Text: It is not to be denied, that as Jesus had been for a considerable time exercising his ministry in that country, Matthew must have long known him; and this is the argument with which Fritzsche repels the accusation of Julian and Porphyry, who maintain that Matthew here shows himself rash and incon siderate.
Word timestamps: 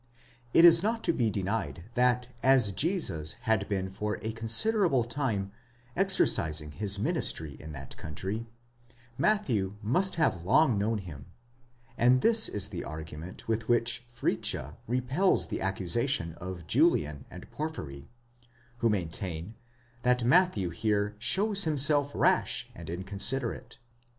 It 0.51 0.65
is 0.65 0.81
not 0.81 1.03
to 1.03 1.13
be 1.13 1.29
denied, 1.29 1.83
that 1.93 2.29
as 2.41 2.71
Jesus 2.71 3.33
had 3.41 3.69
been 3.69 3.91
for 3.91 4.17
a 4.23 4.31
considerable 4.31 5.03
time 5.03 5.51
exercising 5.95 6.71
his 6.71 6.97
ministry 6.97 7.55
in 7.61 7.71
that 7.73 7.95
country, 7.97 8.47
Matthew 9.19 9.75
must 9.83 10.15
have 10.15 10.43
long 10.43 10.75
known 10.79 10.97
him; 10.97 11.27
and 11.99 12.21
this 12.21 12.49
is 12.49 12.69
the 12.69 12.83
argument 12.83 13.47
with 13.47 13.69
which 13.69 14.03
Fritzsche 14.11 14.75
repels 14.87 15.49
the 15.49 15.61
accusation 15.61 16.33
of 16.41 16.65
Julian 16.65 17.25
and 17.29 17.47
Porphyry, 17.51 18.09
who 18.79 18.89
maintain 18.89 19.53
that 20.01 20.23
Matthew 20.23 20.71
here 20.71 21.15
shows 21.19 21.65
himself 21.65 22.11
rash 22.15 22.71
and 22.73 22.87
incon 22.89 23.19
siderate. 23.19 23.77